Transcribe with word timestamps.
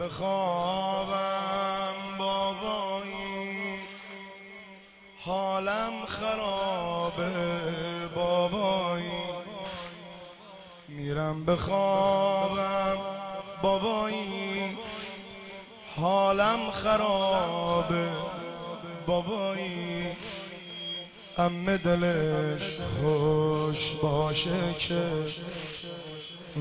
بخوابم 0.00 1.94
بابایی. 2.18 3.78
حالم 5.20 5.92
خرابه 6.06 7.32
بابایی. 8.14 9.04
میرم 10.88 11.44
بخوابم 11.44 12.98
بابایی. 13.62 14.76
حالم 15.96 16.70
خرابه 16.70 18.08
بابایی. 19.06 20.06
امه 21.38 21.78
دلش 21.78 22.62
خوش 23.00 23.94
باشه 24.02 24.74
که 24.78 25.02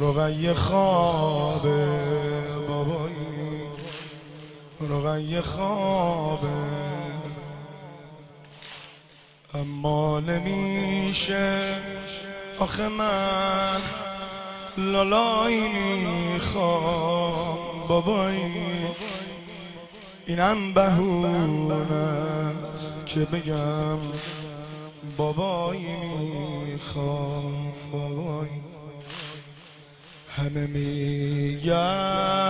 رقیه 0.00 0.54
خوابه. 0.54 2.21
بابایی 2.72 3.62
رقیه 4.80 5.40
خوابه. 5.40 6.48
اما 9.54 10.20
نمیشه. 10.20 11.60
آخه 12.58 12.88
من 12.88 13.80
لالایی 14.78 15.68
می‌خوام. 15.68 17.58
بابایی 17.88 18.52
اینم 20.26 20.72
بهونه 20.72 21.92
است 22.72 23.06
که 23.06 23.20
بگم 23.20 23.98
بابایی 25.16 25.86
می‌خوام. 25.96 27.72
بابایی 27.92 28.62
همه 30.36 30.66
میگن 30.66 32.41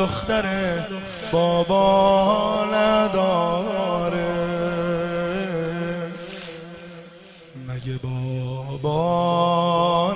دختر 0.00 0.44
بابا 1.32 2.64
نداره. 2.74 4.36
مگه 7.68 7.98
بابا 8.02 8.96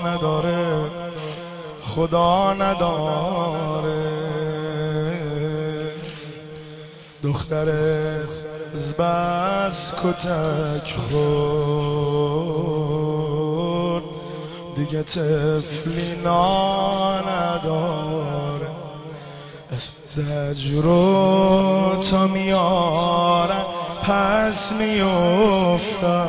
نداره؟ 0.06 0.90
خدا 1.82 2.54
نداره. 2.54 4.10
دخترت 7.22 8.44
از 8.74 8.96
بس 8.96 9.94
کتک 9.94 10.96
خورد. 10.96 11.14
دیگه 14.76 15.02
تفلی 15.02 16.16
نداره. 16.24 18.43
زجر 20.14 20.82
رو 20.82 21.96
تا 22.10 22.26
میارم 22.26 23.66
پس 24.02 24.72
میفتم 24.72 26.28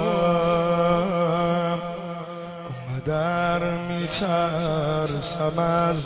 در 3.05 3.59
میترسم 3.71 5.59
از 5.59 6.05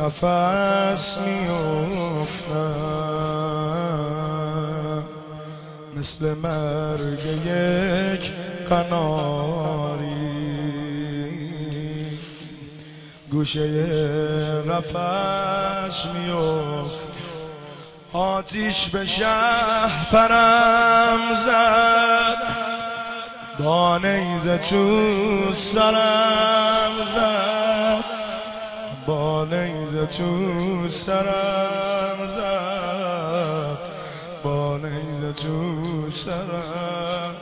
نفس 0.00 1.18
میفتم 1.18 1.84
مثل 5.96 6.34
مرگ 6.34 7.26
یک 7.46 8.32
قناری 8.68 9.93
گوشه 13.34 14.62
قفش 14.62 16.06
میفت 16.06 17.08
آتیش 18.12 18.88
به 18.88 19.06
شهر 19.06 20.06
پرم 20.12 21.18
زد. 21.46 22.42
با 23.64 23.98
نیزه 23.98 24.58
تو 24.58 25.52
سرم 25.52 26.92
زد. 27.14 28.04
با 29.06 29.44
نیزه 29.44 30.06
تو 30.06 30.88
سرم 30.88 32.26
زد. 32.28 33.78
با 34.42 34.78
نیزه 34.78 35.32
تو 35.32 36.10
سرم. 36.10 37.36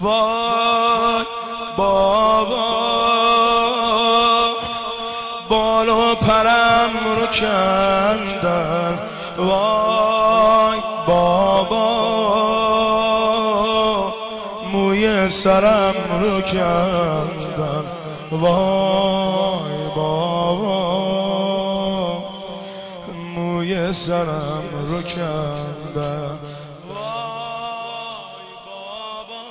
وای 0.00 1.24
بابا. 1.76 2.79
کندن 7.32 8.98
وای 9.36 10.78
بابا 11.06 11.90
موی 14.72 15.28
سرم 15.28 15.94
رو 16.20 16.40
کندن. 16.40 17.84
وای 18.32 19.88
بابا 19.96 20.80
موی 23.34 23.92
سرم 23.92 24.64
رو 24.86 25.02
کندن. 25.02 26.38
وای 26.88 28.46
بابا 28.66 29.44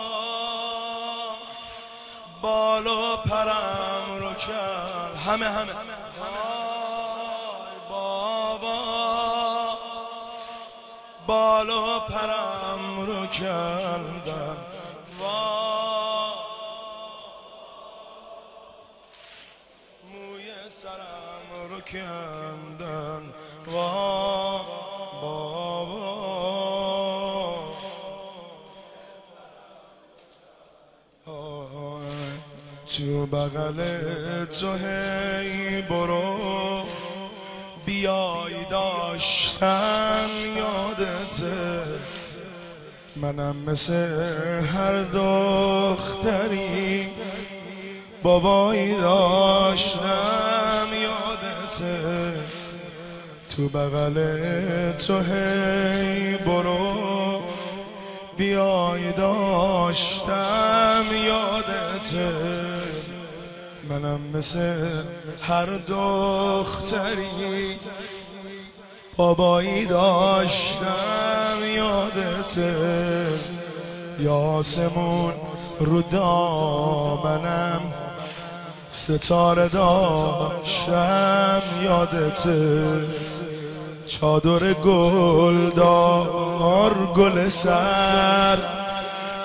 بالو 2.42 3.18
پرم 3.30 4.08
رو 4.20 4.34
کرد 4.34 5.16
همه 5.28 5.46
همه. 5.46 5.99
پرم 12.10 13.00
رو 13.08 13.26
کردن 13.26 14.58
وای 15.20 16.34
موی 20.14 20.70
سرم 20.70 21.48
رو 21.70 21.80
کندن 21.82 23.24
وای 23.68 24.62
بابا 25.22 26.30
تو 32.98 33.26
بغل 33.26 33.80
تو 34.46 34.74
هی 34.74 35.82
برو 35.82 36.84
بیای 38.00 38.66
داشتم 38.70 40.30
یادته. 40.58 41.82
منم 43.16 43.56
مثل 43.56 44.24
هر 44.64 45.04
دختری 45.04 46.28
بابایی 48.24 48.96
داشتم 48.96 50.88
یادته. 51.02 52.34
تو 53.56 53.70
بغل 53.70 54.14
تو 54.92 55.20
هی 55.20 56.38
برو 56.38 57.42
بیای 58.38 59.12
داشتم 59.12 61.06
یادته. 61.26 62.32
منم 63.90 64.20
مثل 64.34 64.90
هر 65.48 65.66
دختری. 65.66 67.26
بابایی 69.18 69.86
داشتم 69.86 71.58
یادته 71.76 73.28
یاسمون 74.20 75.34
رو 75.80 76.02
دامنم. 76.02 77.82
ستاره 78.92 79.68
داشتم 79.68 81.62
یادته 81.84 82.84
چادر 84.08 84.74
گل 84.74 85.70
دار 85.70 86.94
گل 87.16 87.48
سر. 87.48 88.58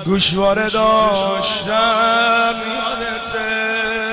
گوشواره 0.04 0.70
داشتم 0.70 2.54
یادته 2.66 4.03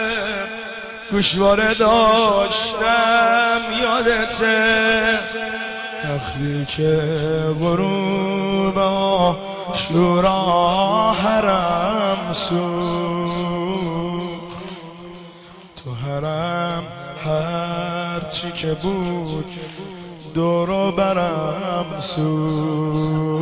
گوشواره 1.12 1.74
داشتم 1.74 3.62
یادته. 3.82 5.20
وقتی 6.04 6.66
که 6.66 7.02
غروب 7.60 8.76
شورا 9.74 11.12
حرم 11.12 12.34
سوخت. 12.34 12.62
تو 15.84 15.94
حرم 15.94 16.84
هر 17.26 18.20
چی 18.30 18.52
که 18.52 18.74
بود 18.74 19.46
دورو 20.34 20.92
برم 20.92 21.86
سوخت. 22.00 23.42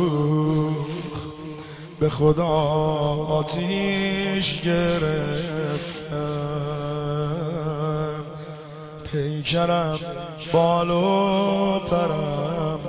به 2.00 2.08
خدا 2.08 2.46
آتیش 3.28 4.60
گرفتم. 4.60 5.90
پیکرم 9.12 9.98
بالو 10.52 11.78
پرم 11.78 12.80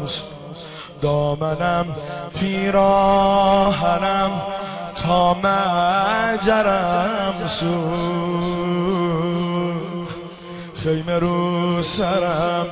دامنم 1.01 1.85
پیراهنم 2.39 4.31
تا 4.95 5.33
مجرم. 5.33 7.33
سو 7.47 7.91
خیمه 10.83 11.19
رو 11.19 11.81
سرم 11.81 12.67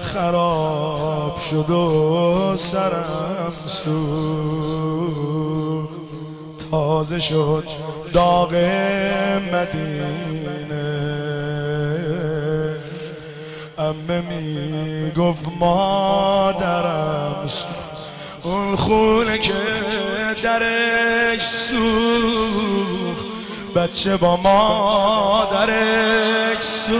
خراب 0.00 1.40
شد 1.50 1.70
و 1.70 2.56
سرم 2.56 3.52
سو 3.66 4.28
تازه 6.70 7.18
شد 7.18 7.64
داغ 8.12 8.54
مدینه. 9.52 11.03
امه 13.84 14.20
می 14.20 15.10
گفت 15.10 15.44
مادرم 15.60 17.48
اون 18.42 18.76
خونه 18.76 19.38
که 19.38 19.52
درش 20.42 21.40
سوخ 21.40 23.16
بچه 23.76 24.16
با 24.16 24.36
مادرش 24.36 25.84
سوخ 26.62 26.94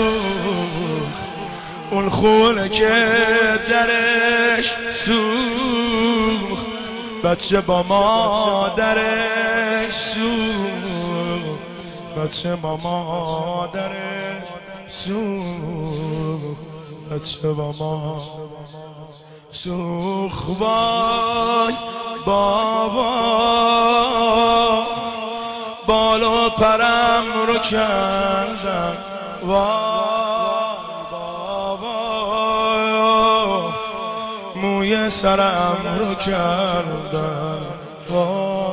اون 1.90 2.08
خونه 2.08 2.68
که 2.68 3.04
درش 3.70 4.74
سوخ 4.90 6.58
بچه 7.24 7.60
با 7.60 7.82
مادرش 7.82 9.24
سوخ 9.92 10.24
بچه 12.16 12.56
با 12.56 12.76
مادرش 12.76 14.44
سوخ 14.86 16.03
بچه 17.14 17.52
با 17.52 17.72
ما. 17.78 18.20
سوخ 19.50 20.46
بای 20.58 21.74
بابا 22.26 23.10
بالو 25.86 26.48
پرم 26.50 27.24
رو 27.46 27.58
کردم. 27.58 28.96
وای 29.42 29.54
بابا. 31.12 31.94
موی 34.56 35.10
سرم 35.10 35.98
رو 35.98 36.14
کردم. 36.14 37.60
وای 38.10 38.64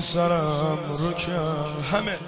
سرم 0.00 0.78
رو 0.88 1.12
کرد 1.12 1.84
همه. 1.92 2.18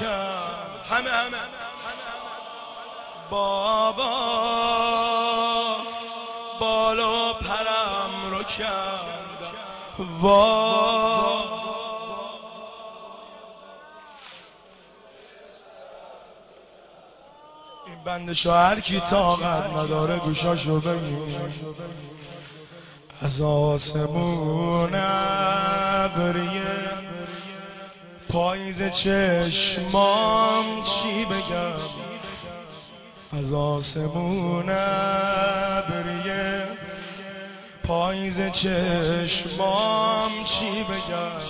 کرد 0.00 0.86
همه 0.90 1.10
همه 1.10 1.38
بابا 3.30 4.04
بالو 6.60 7.32
پرم 7.32 8.30
رو 8.30 8.42
کرد 8.42 9.24
وا. 10.20 11.54
این 17.86 18.04
بند 18.04 18.32
شاعر 18.32 18.80
کی 18.80 19.00
طاقت 19.00 19.70
نداره 19.70 20.16
گوشاشو 20.16 20.80
بگیر. 20.80 21.18
از 23.22 23.40
آسمون 23.40 24.94
ابریه. 26.04 26.93
پاییز 28.34 28.82
چشمام 28.82 30.64
چی 30.84 31.24
بگم؟ 31.24 31.80
از 33.38 33.52
آسمون 33.52 34.64
ابریه. 35.78 36.62
پاییز 37.84 38.40
چشمام 38.50 40.30
چی 40.44 40.82
بگم؟ 40.82 41.40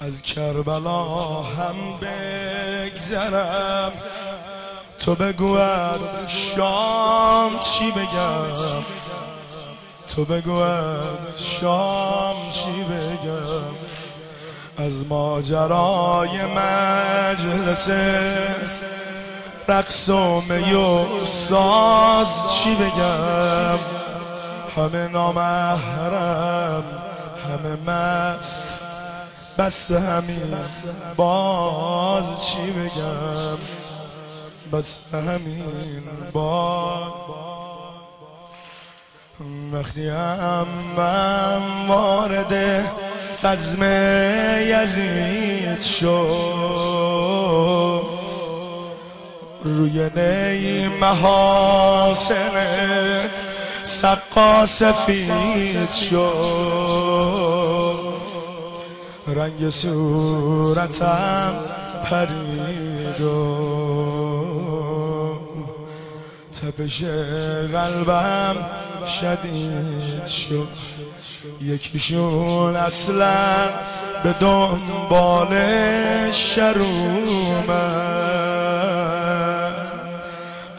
از 0.00 0.22
کربلا 0.22 1.42
هم 1.42 1.76
بگذرم. 2.00 3.92
تو 4.98 5.14
بگو 5.14 5.54
از 5.54 6.00
شام 6.26 7.60
چی 7.60 7.90
بگم؟ 7.90 8.84
تو 10.08 10.24
بگو 10.24 10.56
از 10.56 11.44
شام 11.60 12.36
چی 12.52 12.82
بگم؟ 12.82 13.93
از 14.76 15.06
ماجرای 15.06 16.30
مجلس 16.56 17.90
رقص 19.68 20.08
و 20.08 20.40
می 20.40 20.74
و 20.74 21.24
ساز 21.24 22.54
چی 22.54 22.74
بگم؟ 22.74 23.78
همه 24.76 25.08
نامحرم 25.08 26.84
همه 27.44 27.92
مست 27.92 28.78
بس 29.58 29.92
همین 29.92 30.56
باز 31.16 32.24
چی 32.46 32.70
بگم؟ 32.70 33.58
بس 34.72 35.14
همین 35.14 36.02
باز. 36.32 37.12
وقتی 39.72 40.08
هم 40.08 40.66
من 40.96 41.86
وارد 41.88 42.84
قزم 43.44 43.82
یزید 44.60 45.80
شد 45.80 46.30
روی 49.64 50.10
نی 50.16 50.88
محاسن 50.88 52.50
سقا 53.84 54.66
سفید 54.66 55.92
شد 55.92 56.24
رنگ 59.26 59.70
صورتم 59.70 61.54
پرید 62.04 63.20
و 63.20 63.84
تپش 66.52 67.04
قلبم 67.72 68.56
شدید 69.20 70.24
شد. 70.24 70.68
یکیشون 71.62 72.76
اصلا 72.76 73.34
به 74.24 74.34
دنبال 74.40 75.56
شرومه 76.30 77.74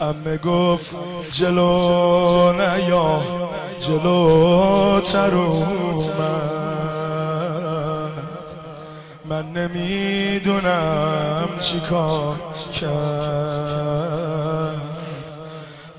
امه 0.00 0.36
گفت 0.36 0.96
جلو 1.30 2.52
نیا 2.52 3.20
جلو 3.80 5.00
ترومه 5.00 6.56
من 9.28 9.52
نمی‌دونم 9.52 11.48
چی 11.60 11.80
کار 11.80 12.36
کرد. 12.80 13.66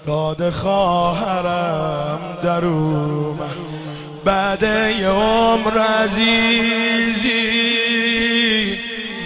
داد 0.05 0.49
خواهرم 0.49 2.19
در 2.43 2.65
اومد. 2.65 3.66
بعد 4.27 4.63
یه 4.99 5.07
عمر 5.07 5.77
عزیزی. 5.77 7.31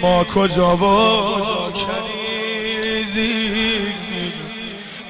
ما 0.02 0.24
کجا 0.24 0.76
و 0.76 0.80
کنیزی؟ 1.72 3.50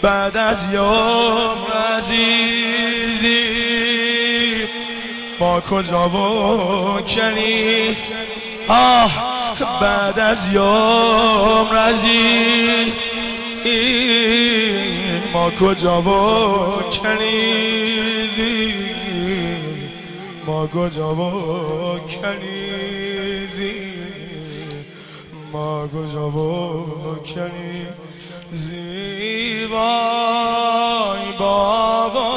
بعد 0.02 0.36
از 0.36 0.72
یه 0.72 0.78
عمر 0.78 1.96
عزیزی. 1.96 3.46
ما 5.40 5.60
کجا 5.60 6.08
و 6.08 7.00
کنی؟ 7.00 7.96
آه 8.68 9.12
بعد 9.80 10.18
از 10.18 10.52
یوم 10.52 11.68
عزیز. 11.76 12.96
ما 15.32 15.50
کجا 15.50 16.02
و 16.02 16.82
کنیزی؟ 16.82 18.92
ما 20.46 20.66
کجا 20.66 21.14
و 21.14 21.98
کنیزی. 21.98 23.92
ما 25.52 25.88
کجا 25.88 26.28
و 26.28 27.16
کنیزی. 27.24 28.84
وای 29.64 31.32
بابا. 31.38 32.32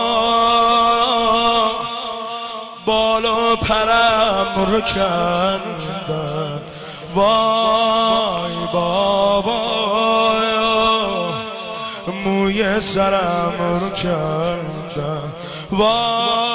بالا 2.86 3.56
پرم 3.56 4.66
رو 4.72 4.82
کندن 4.82 6.62
وای 7.16 8.54
بابا. 8.74 9.76
موی 12.26 12.80
سرم 12.80 13.80
رو 13.82 13.90
کردم 13.90 15.34
وا 15.72 16.55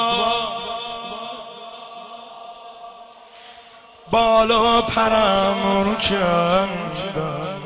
بالا 4.11 4.81
پرم 4.81 5.83
رو 5.83 5.95
کردم 5.95 7.61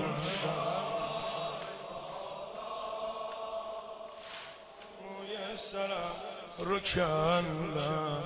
موی 5.01 5.57
سرم 5.57 6.15
رو 6.59 6.79
کردم 6.79 8.23